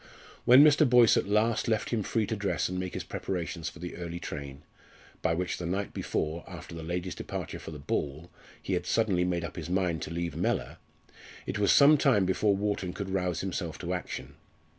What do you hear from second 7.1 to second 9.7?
departure for the ball, he had suddenly made up his